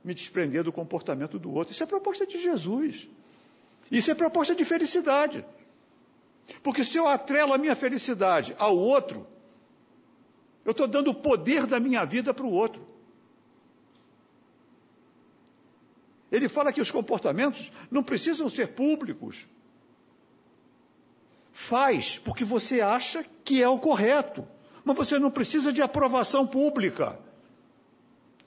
[0.07, 1.73] me desprender do comportamento do outro.
[1.73, 3.09] Isso é proposta de Jesus.
[3.91, 5.45] Isso é proposta de felicidade.
[6.63, 9.27] Porque se eu atrelo a minha felicidade ao outro,
[10.63, 12.87] eu estou dando o poder da minha vida para o outro.
[16.31, 19.45] Ele fala que os comportamentos não precisam ser públicos.
[21.51, 24.47] Faz porque você acha que é o correto,
[24.85, 27.19] mas você não precisa de aprovação pública.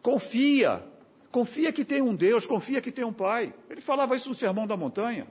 [0.01, 0.83] Confia,
[1.31, 3.55] confia que tem um Deus, confia que tem um Pai.
[3.69, 5.27] Ele falava isso no Sermão da Montanha.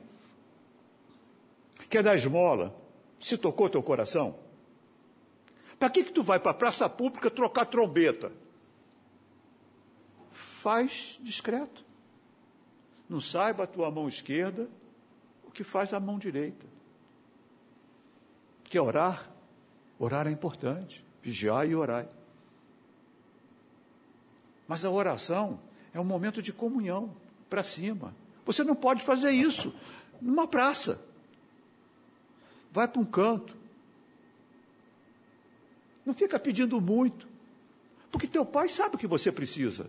[1.90, 2.76] Quer dar esmola?
[3.20, 4.36] Se tocou teu coração?
[5.78, 8.32] Para que, que tu vai para a praça pública trocar trombeta?
[10.32, 11.84] Faz discreto.
[13.08, 14.70] Não saiba a tua mão esquerda
[15.46, 16.66] o que faz a mão direita.
[18.66, 19.32] Quer orar?
[19.98, 21.04] Orar é importante.
[21.22, 22.08] Vigiar e orar.
[24.68, 25.60] Mas a oração
[25.94, 27.16] é um momento de comunhão
[27.50, 28.14] para cima.
[28.46, 29.74] Você não pode fazer isso
[30.22, 31.02] numa praça.
[32.72, 33.56] Vai para um canto,
[36.06, 37.28] não fica pedindo muito.
[38.12, 39.88] Porque teu pai sabe o que você precisa.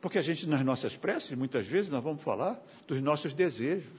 [0.00, 3.92] Porque a gente, nas nossas preces, muitas vezes nós vamos falar dos nossos desejos.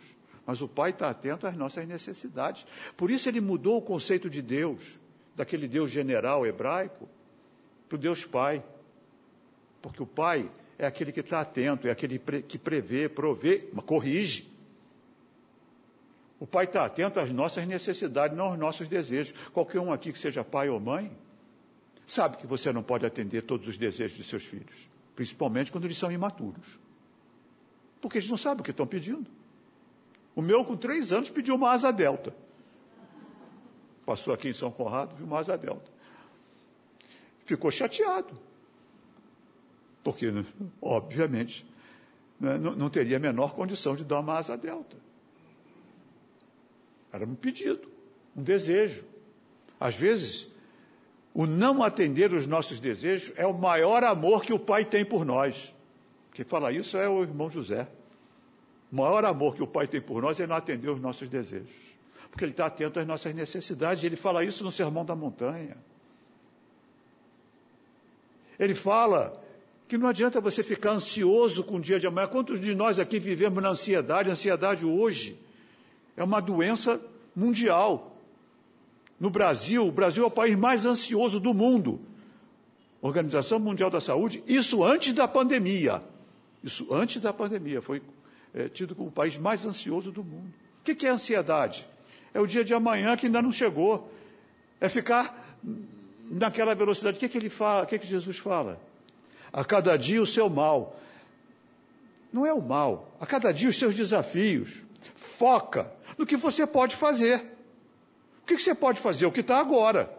[0.46, 2.66] Mas o pai está atento às nossas necessidades.
[2.98, 5.00] Por isso ele mudou o conceito de Deus,
[5.36, 7.08] daquele Deus general hebraico,
[7.88, 8.64] para o Deus Pai.
[9.82, 14.52] Porque o pai é aquele que está atento, é aquele que prevê, provê, corrige.
[16.40, 19.34] O pai está atento às nossas necessidades, não aos nossos desejos.
[19.54, 21.16] Qualquer um aqui que seja pai ou mãe,
[22.06, 25.98] sabe que você não pode atender todos os desejos de seus filhos, principalmente quando eles
[25.98, 26.80] são imaturos.
[28.02, 29.30] Porque eles não sabem o que estão pedindo.
[30.36, 32.34] O meu, com três anos, pediu uma asa delta.
[34.04, 35.92] Passou aqui em São Conrado, viu uma asa delta.
[37.46, 38.34] Ficou chateado.
[40.04, 40.28] Porque,
[40.82, 41.66] obviamente,
[42.40, 44.98] né, não teria a menor condição de dar uma asa delta.
[47.14, 47.88] Era um pedido,
[48.36, 49.06] um desejo.
[49.80, 50.50] Às vezes,
[51.34, 55.26] o não atender os nossos desejos é o maior amor que o Pai tem por
[55.26, 55.74] nós.
[56.34, 57.88] Quem fala isso é o irmão José.
[58.92, 61.98] O maior amor que o Pai tem por nós é não atender os nossos desejos.
[62.30, 64.04] Porque Ele está atento às nossas necessidades.
[64.04, 65.78] Ele fala isso no Sermão da Montanha.
[68.58, 69.41] Ele fala
[69.92, 72.26] que não adianta você ficar ansioso com o dia de amanhã.
[72.26, 74.30] Quantos de nós aqui vivemos na ansiedade?
[74.30, 75.38] Ansiedade hoje
[76.16, 76.98] é uma doença
[77.36, 78.16] mundial.
[79.20, 82.00] No Brasil, o Brasil é o país mais ansioso do mundo.
[83.02, 86.02] Organização Mundial da Saúde, isso antes da pandemia.
[86.64, 88.02] Isso antes da pandemia, foi
[88.54, 90.54] é, tido como o país mais ansioso do mundo.
[90.80, 91.86] O que, que é ansiedade?
[92.34, 94.10] É o dia de amanhã que ainda não chegou.
[94.80, 95.58] É ficar
[96.32, 97.18] naquela velocidade.
[97.18, 97.84] O que, que ele fala?
[97.84, 98.80] O que, que Jesus fala?
[99.52, 101.00] A cada dia o seu mal.
[102.32, 103.16] Não é o mal.
[103.20, 104.82] A cada dia os seus desafios.
[105.16, 107.44] Foca no que você pode fazer.
[108.44, 109.26] O que você pode fazer?
[109.26, 110.10] O que está agora.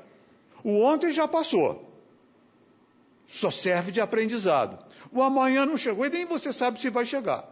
[0.62, 1.90] O ontem já passou.
[3.26, 4.78] Só serve de aprendizado.
[5.10, 7.48] O amanhã não chegou e nem você sabe se vai chegar.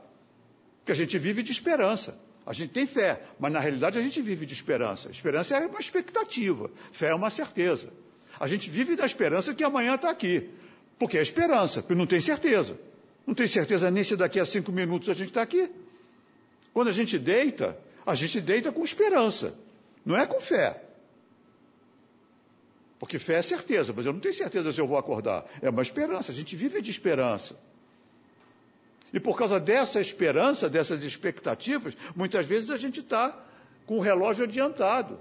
[0.78, 2.18] Porque a gente vive de esperança.
[2.44, 5.10] A gente tem fé, mas na realidade a gente vive de esperança.
[5.10, 7.92] Esperança é uma expectativa, fé é uma certeza.
[8.38, 10.50] A gente vive na esperança que amanhã está aqui.
[11.00, 12.78] Porque é esperança, porque não tem certeza.
[13.26, 15.70] Não tem certeza nem se daqui a cinco minutos a gente está aqui.
[16.74, 19.58] Quando a gente deita, a gente deita com esperança,
[20.04, 20.84] não é com fé.
[22.98, 25.46] Porque fé é certeza, mas eu não tenho certeza se eu vou acordar.
[25.62, 27.58] É uma esperança, a gente vive de esperança.
[29.10, 33.42] E por causa dessa esperança, dessas expectativas, muitas vezes a gente está
[33.86, 35.18] com o relógio adiantado.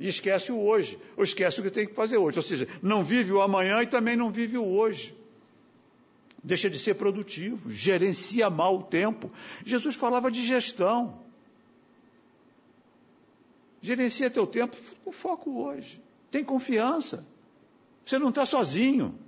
[0.00, 2.38] E esquece o hoje, ou esquece o que tem que fazer hoje.
[2.38, 5.14] Ou seja, não vive o amanhã e também não vive o hoje.
[6.42, 9.30] Deixa de ser produtivo, gerencia mal o tempo.
[9.62, 11.20] Jesus falava de gestão.
[13.82, 16.02] Gerencia teu tempo com foco hoje.
[16.30, 17.26] Tem confiança.
[18.02, 19.18] Você não está sozinho.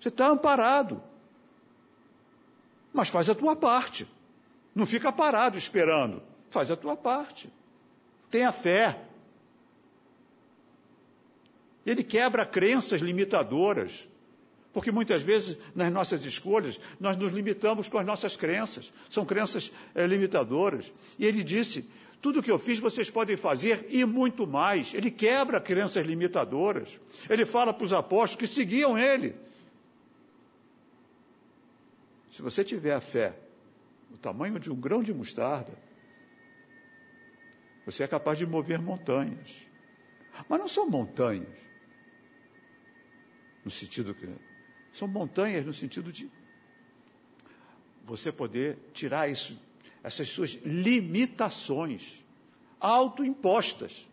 [0.00, 1.02] Você está amparado.
[2.92, 4.06] Mas faz a tua parte.
[4.72, 6.22] Não fica parado esperando.
[6.50, 7.52] Faz a tua parte.
[8.30, 9.02] Tenha fé.
[11.86, 14.08] Ele quebra crenças limitadoras.
[14.72, 18.92] Porque muitas vezes, nas nossas escolhas, nós nos limitamos com as nossas crenças.
[19.08, 20.92] São crenças é, limitadoras.
[21.18, 21.88] E ele disse:
[22.20, 24.92] tudo que eu fiz vocês podem fazer e muito mais.
[24.92, 26.98] Ele quebra crenças limitadoras.
[27.30, 29.34] Ele fala para os apóstolos que seguiam ele.
[32.34, 33.34] Se você tiver a fé
[34.10, 35.72] do tamanho de um grão de mostarda,
[37.86, 39.66] você é capaz de mover montanhas.
[40.48, 41.65] Mas não são montanhas,
[43.66, 44.26] no sentido que.
[44.94, 46.30] São montanhas no sentido de
[48.06, 49.60] você poder tirar isso,
[50.02, 52.24] essas suas limitações
[52.80, 54.08] autoimpostas.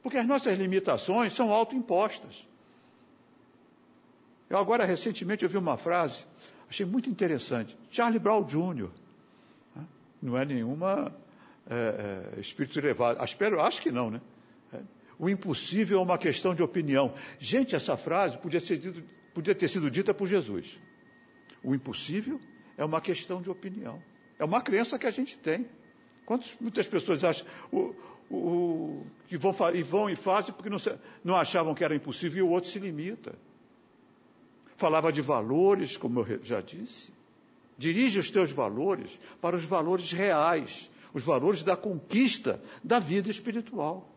[0.00, 2.46] Porque as nossas limitações são autoimpostas.
[4.48, 6.24] Eu agora, recentemente, ouvi uma frase
[6.74, 7.76] Achei muito interessante.
[7.88, 8.90] Charlie Brown Jr.
[9.76, 9.86] Né?
[10.20, 11.14] Não é nenhuma
[11.70, 13.22] é, é, espírito elevado.
[13.22, 14.20] Espero, acho que não, né?
[15.18, 17.14] O impossível é uma questão de opinião.
[17.38, 18.80] Gente, essa frase podia, ser,
[19.32, 20.78] podia ter sido dita por Jesus.
[21.62, 22.40] O impossível
[22.76, 24.02] é uma questão de opinião.
[24.38, 25.66] É uma crença que a gente tem.
[26.26, 27.94] Quantas, muitas pessoas acham o,
[28.30, 30.78] o, que vão, e vão e fazem porque não,
[31.22, 33.34] não achavam que era impossível e o outro se limita
[34.76, 37.12] falava de valores, como eu já disse.
[37.76, 44.13] Dirige os teus valores para os valores reais, os valores da conquista da vida espiritual.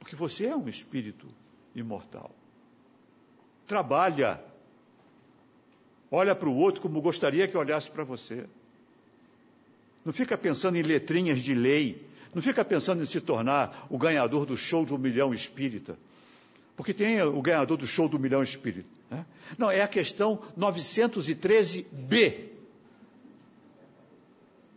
[0.00, 1.28] Porque você é um espírito
[1.74, 2.34] imortal.
[3.66, 4.42] Trabalha.
[6.10, 8.44] Olha para o outro como gostaria que olhasse para você.
[10.04, 12.04] Não fica pensando em letrinhas de lei.
[12.34, 15.96] Não fica pensando em se tornar o ganhador do show um milhão espírita.
[16.76, 18.88] Porque tem o ganhador do show do milhão espírito.
[19.10, 19.26] Né?
[19.58, 22.48] Não, é a questão 913B.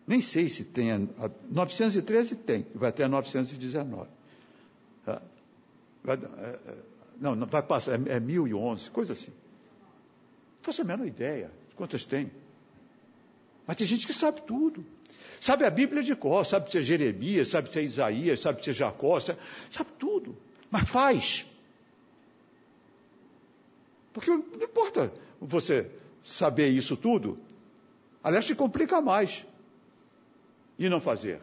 [0.06, 0.92] Nem sei se tem.
[0.92, 4.10] A, a 913 tem, vai até a 919.
[5.06, 6.76] Vai, é, é,
[7.20, 9.32] não, não, vai passar, é, é 1011, coisa assim.
[9.32, 12.32] Não faço a menor ideia de quantas tem.
[13.66, 14.86] Mas tem gente que sabe tudo.
[15.40, 18.70] Sabe a Bíblia de cor, sabe se é Jeremias, sabe se é Isaías, sabe se
[18.70, 19.40] é Jacó, sabe,
[19.70, 20.38] sabe tudo.
[20.72, 21.46] Mas faz.
[24.14, 25.90] Porque não importa você
[26.24, 27.36] saber isso tudo.
[28.24, 29.46] Aliás, te complica mais.
[30.80, 31.42] E não fazer.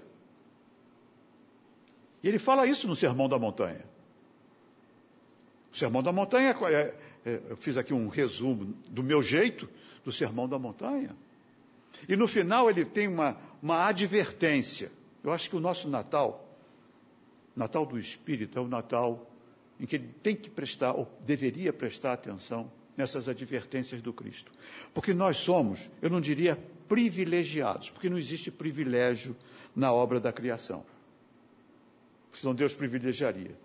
[2.22, 3.85] E ele fala isso no Sermão da Montanha.
[5.72, 9.68] O Sermão da Montanha, é, é, eu fiz aqui um resumo do meu jeito
[10.04, 11.14] do Sermão da Montanha.
[12.09, 14.90] E no final ele tem uma, uma advertência.
[15.22, 16.48] Eu acho que o nosso Natal,
[17.54, 19.26] Natal do Espírito, é o Natal
[19.78, 24.52] em que ele tem que prestar, ou deveria prestar atenção nessas advertências do Cristo.
[24.92, 29.35] Porque nós somos, eu não diria privilegiados, porque não existe privilégio
[29.74, 30.85] na obra da criação.
[32.32, 33.56] Senão Deus privilegiaria.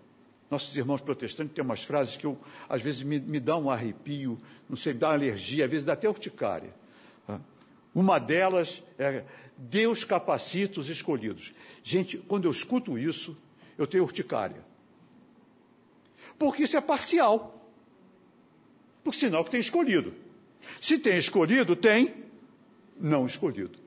[0.50, 4.38] Nossos irmãos protestantes têm umas frases que eu, às vezes me, me dá um arrepio,
[4.68, 6.72] não sei, dá alergia, às vezes dá até urticária.
[7.94, 9.24] Uma delas é
[9.56, 11.52] Deus capacita os escolhidos.
[11.82, 13.36] Gente, quando eu escuto isso,
[13.76, 14.62] eu tenho urticária
[16.38, 17.52] porque isso é parcial.
[19.02, 20.14] Porque sinal que tem escolhido.
[20.80, 22.24] Se tem escolhido, tem
[22.98, 23.78] não escolhido.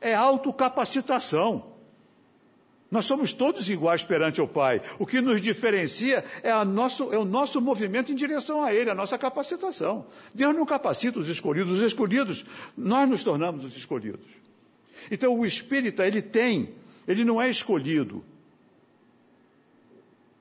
[0.00, 1.69] É autocapacitação.
[2.90, 4.82] Nós somos todos iguais perante o Pai.
[4.98, 8.94] O que nos diferencia é, nosso, é, o nosso movimento em direção a Ele, a
[8.94, 10.06] nossa capacitação.
[10.34, 12.44] Deus não capacita os escolhidos, os escolhidos,
[12.76, 14.26] nós nos tornamos os escolhidos.
[15.08, 16.74] Então o espírita, ele tem,
[17.06, 18.24] ele não é escolhido,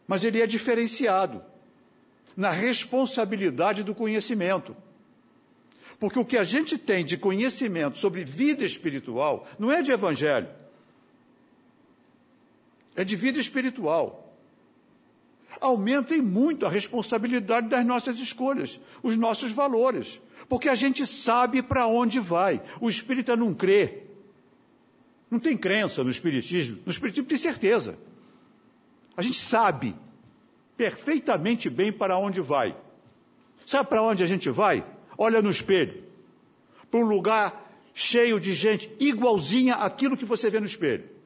[0.08, 1.44] mas ele é diferenciado
[2.36, 4.76] na responsabilidade do conhecimento.
[6.00, 10.48] Porque o que a gente tem de conhecimento sobre vida espiritual não é de evangelho,
[13.00, 14.38] é de vida espiritual.
[15.62, 20.20] Aumentem muito a responsabilidade das nossas escolhas, os nossos valores,
[20.50, 22.62] porque a gente sabe para onde vai.
[22.82, 24.04] O espírita não crê.
[25.32, 26.80] Não tem crença no espiritismo.
[26.86, 27.98] No espiritismo tem certeza.
[29.16, 29.96] A gente sabe
[30.76, 32.76] perfeitamente bem para onde vai.
[33.66, 34.86] Sabe para onde a gente vai?
[35.18, 36.04] Olha no espelho.
[36.92, 41.19] Para um lugar cheio de gente igualzinha àquilo que você vê no espelho.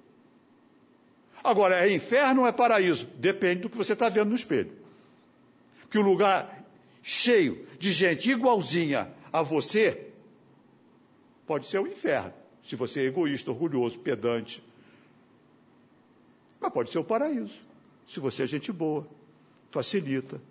[1.43, 3.05] Agora, é inferno ou é paraíso?
[3.15, 4.71] Depende do que você está vendo no espelho.
[5.89, 6.63] Que o um lugar
[7.01, 10.09] cheio de gente igualzinha a você
[11.45, 12.33] pode ser o inferno,
[12.63, 14.63] se você é egoísta, orgulhoso, pedante.
[16.61, 17.53] Mas pode ser o paraíso,
[18.07, 19.05] se você é gente boa,
[19.69, 20.41] facilita.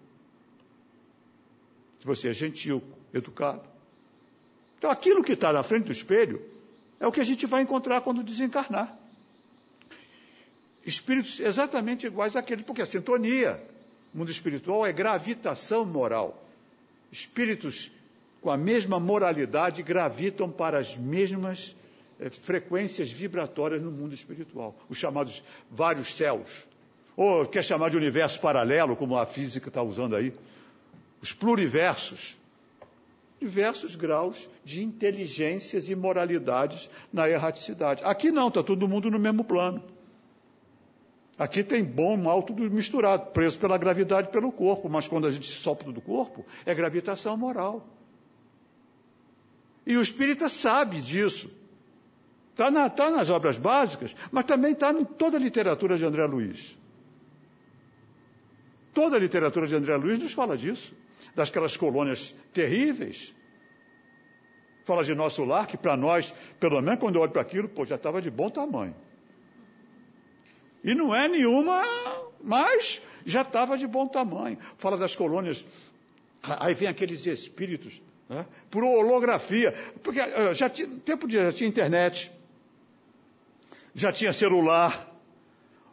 [2.00, 2.82] Se você é gentil,
[3.14, 3.62] educado.
[4.76, 6.42] Então, aquilo que está na frente do espelho
[6.98, 8.98] é o que a gente vai encontrar quando desencarnar.
[10.84, 13.62] Espíritos exatamente iguais àquele, porque a sintonia,
[14.12, 16.44] mundo espiritual é gravitação moral.
[17.10, 17.90] Espíritos
[18.40, 21.76] com a mesma moralidade gravitam para as mesmas
[22.18, 26.66] eh, frequências vibratórias no mundo espiritual, os chamados vários céus.
[27.16, 30.34] Ou quer chamar de universo paralelo, como a física está usando aí,
[31.20, 32.36] os pluriversos
[33.42, 38.02] diversos graus de inteligências e moralidades na erraticidade.
[38.04, 39.82] Aqui não, está todo mundo no mesmo plano.
[41.38, 45.50] Aqui tem bom mal tudo misturado, preso pela gravidade pelo corpo, mas quando a gente
[45.50, 47.86] sopra do corpo, é gravitação moral.
[49.86, 51.50] E o espírita sabe disso.
[52.50, 56.24] Está na, tá nas obras básicas, mas também está em toda a literatura de André
[56.26, 56.78] Luiz.
[58.92, 60.94] Toda a literatura de André Luiz nos fala disso
[61.34, 63.34] daquelas colônias terríveis.
[64.84, 67.84] Fala de nosso lar, que para nós, pelo menos quando eu olho para aquilo, pô,
[67.84, 68.94] já estava de bom tamanho.
[70.84, 71.82] E não é nenhuma,
[72.42, 74.58] mas já estava de bom tamanho.
[74.76, 75.64] Fala das colônias,
[76.42, 79.72] aí vem aqueles espíritos, né, por holografia,
[80.02, 82.32] porque eh, já tinha, tempo de, já tinha internet,
[83.94, 85.08] já tinha celular,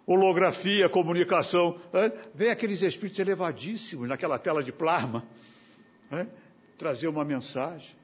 [0.08, 1.80] holografia, comunicação.
[1.94, 2.12] Né?
[2.34, 5.24] Vem aqueles espíritos elevadíssimos naquela tela de plasma
[6.10, 6.28] né?
[6.78, 7.96] trazer uma mensagem.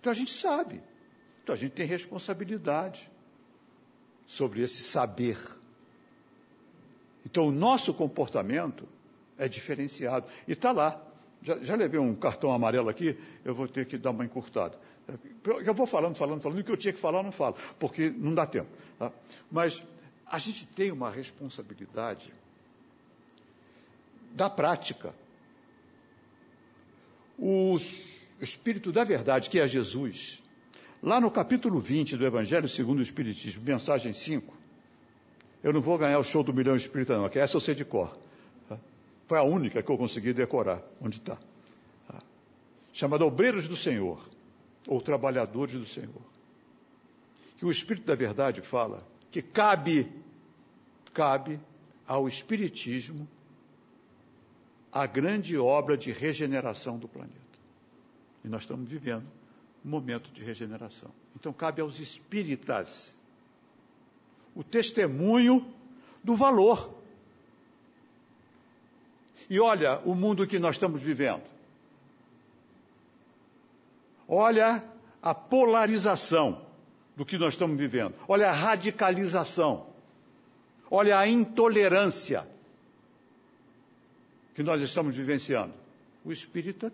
[0.00, 0.82] Então a gente sabe,
[1.42, 3.10] então a gente tem responsabilidade
[4.26, 5.38] sobre esse saber.
[7.24, 8.88] Então o nosso comportamento
[9.38, 10.26] é diferenciado.
[10.46, 11.00] E está lá.
[11.42, 14.78] Já, já levei um cartão amarelo aqui, eu vou ter que dar uma encurtada.
[15.44, 18.08] Eu vou falando, falando, falando, o que eu tinha que falar, eu não falo, porque
[18.08, 18.70] não dá tempo.
[18.98, 19.12] Tá?
[19.50, 19.82] Mas
[20.26, 22.32] a gente tem uma responsabilidade
[24.32, 25.14] da prática.
[27.38, 27.78] O
[28.40, 30.42] Espírito da Verdade, que é Jesus,
[31.04, 34.56] lá no capítulo 20 do Evangelho segundo o Espiritismo, mensagem 5,
[35.62, 37.84] eu não vou ganhar o show do milhão espírita, não, que essa eu sei de
[37.84, 38.16] cor.
[39.26, 41.36] Foi a única que eu consegui decorar, onde está.
[42.08, 42.22] Tá?
[42.92, 44.26] Chamada Obreiros do Senhor
[44.88, 46.22] ou trabalhadores do Senhor.
[47.58, 50.10] Que o Espírito da Verdade fala que cabe,
[51.12, 51.60] cabe
[52.06, 53.28] ao Espiritismo
[54.92, 57.34] a grande obra de regeneração do planeta.
[58.44, 59.24] E nós estamos vivendo
[59.84, 61.10] momento de regeneração.
[61.36, 63.14] Então cabe aos espíritas
[64.54, 65.66] o testemunho
[66.22, 66.94] do valor.
[69.50, 71.42] E olha o mundo que nós estamos vivendo.
[74.26, 74.82] Olha
[75.22, 76.64] a polarização
[77.14, 78.14] do que nós estamos vivendo.
[78.26, 79.86] Olha a radicalização.
[80.90, 82.48] Olha a intolerância
[84.54, 85.74] que nós estamos vivenciando.
[86.24, 86.90] O espírita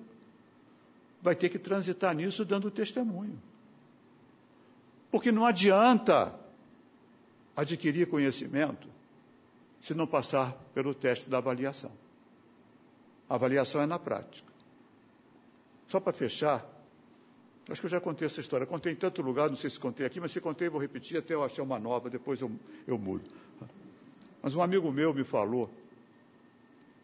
[1.22, 3.40] vai ter que transitar nisso dando testemunho.
[5.10, 6.38] Porque não adianta
[7.56, 8.88] adquirir conhecimento
[9.80, 11.92] se não passar pelo teste da avaliação.
[13.28, 14.50] A avaliação é na prática.
[15.88, 16.64] Só para fechar,
[17.70, 18.66] Acho que eu já contei essa história.
[18.66, 21.34] Contei em tanto lugar, não sei se contei aqui, mas se contei, vou repetir até
[21.34, 22.50] eu achar uma nova, depois eu,
[22.84, 23.30] eu mudo.
[24.42, 25.70] Mas um amigo meu me falou,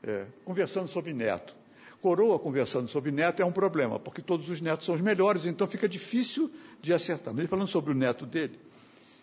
[0.03, 1.55] é, conversando sobre neto.
[2.01, 5.67] Coroa conversando sobre neto é um problema, porque todos os netos são os melhores, então
[5.67, 7.33] fica difícil de acertar.
[7.33, 8.59] Mas ele falando sobre o neto dele,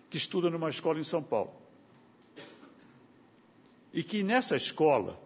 [0.09, 1.53] que estuda numa escola em São Paulo.
[3.93, 5.19] E que nessa escola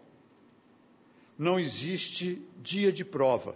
[1.37, 3.55] não existe dia de prova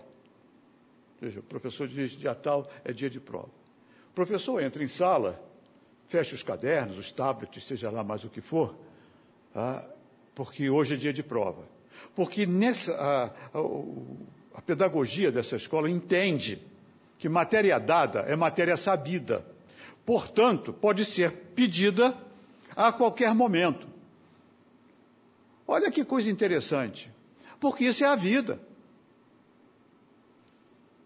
[1.22, 3.52] Veja, o professor diz dia tal é dia de prova.
[4.10, 5.40] O professor entra em sala,
[6.08, 8.76] fecha os cadernos, os tablets, seja lá mais o que for,
[9.54, 9.86] ah,
[10.34, 11.62] porque hoje é dia de prova.
[12.16, 13.62] Porque nessa, a, a,
[14.56, 16.62] a pedagogia dessa escola entende
[17.18, 19.46] que matéria dada é matéria sabida.
[20.06, 22.18] Portanto, pode ser pedida
[22.76, 23.88] a qualquer momento.
[25.68, 27.12] Olha que coisa interessante,
[27.60, 28.60] porque isso é a vida.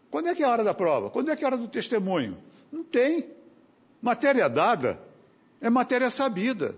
[0.09, 1.09] Quando é que é a hora da prova?
[1.09, 2.37] Quando é que é a hora do testemunho?
[2.71, 3.29] Não tem.
[4.01, 4.99] Matéria dada
[5.59, 6.75] é matéria sabida.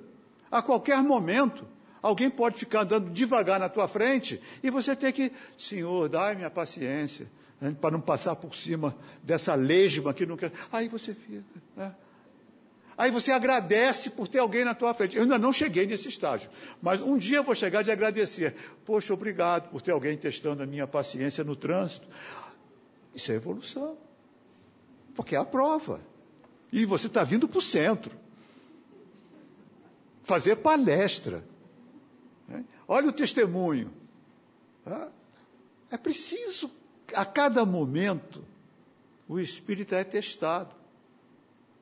[0.49, 1.67] A qualquer momento,
[2.01, 6.49] alguém pode ficar andando devagar na tua frente e você tem que, Senhor, dai-me a
[6.49, 7.27] paciência,
[7.59, 10.51] né, para não passar por cima dessa lesma que não quer.
[10.71, 11.43] Aí você fica.
[11.75, 11.93] Né?
[12.97, 15.15] Aí você agradece por ter alguém na tua frente.
[15.15, 16.49] Eu ainda não cheguei nesse estágio,
[16.81, 18.55] mas um dia eu vou chegar de agradecer.
[18.83, 22.07] Poxa, obrigado por ter alguém testando a minha paciência no trânsito.
[23.13, 23.97] Isso é evolução.
[25.13, 26.01] Porque é a prova.
[26.71, 28.11] E você está vindo para o centro.
[30.23, 31.43] Fazer palestra.
[32.87, 33.91] Olha o testemunho.
[35.89, 36.71] É preciso,
[37.13, 38.43] a cada momento,
[39.27, 40.73] o espírito é testado.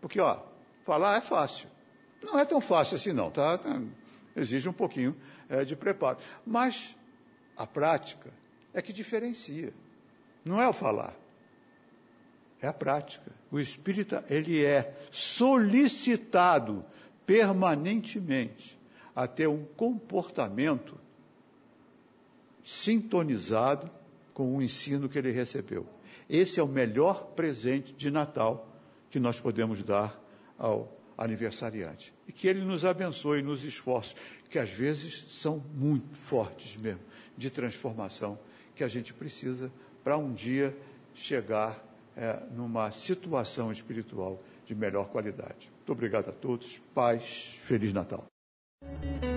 [0.02, 0.42] Porque, ó,
[0.84, 1.70] falar é fácil.
[2.22, 3.60] Não é tão fácil assim, não, tá?
[4.36, 5.16] Exige um pouquinho
[5.48, 6.18] é, de preparo.
[6.46, 6.96] Mas
[7.56, 8.34] a prática
[8.74, 9.74] é que diferencia.
[10.44, 11.16] Não é o falar.
[12.60, 13.32] É a prática.
[13.52, 16.84] O espírita, ele é solicitado
[17.26, 18.78] permanentemente
[19.16, 21.00] a ter um comportamento
[22.64, 23.90] sintonizado
[24.34, 25.86] com o ensino que ele recebeu.
[26.30, 28.68] Esse é o melhor presente de Natal
[29.10, 30.20] que nós podemos dar
[30.58, 32.14] ao aniversariante.
[32.28, 34.16] E que ele nos abençoe nos esforços,
[34.50, 37.02] que às vezes são muito fortes mesmo,
[37.38, 38.38] de transformação,
[38.76, 39.72] que a gente precisa
[40.04, 40.76] para um dia
[41.14, 41.82] chegar
[42.18, 45.72] é, numa situação espiritual de melhor qualidade.
[45.78, 46.82] Muito obrigado a todos.
[46.94, 48.35] Paz, Feliz Natal.
[48.82, 49.35] Thank you.